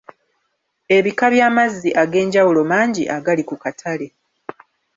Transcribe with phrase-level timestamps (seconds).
[0.97, 4.07] Ebika by'amazzi ag'enjawulo mangi agali ku katale.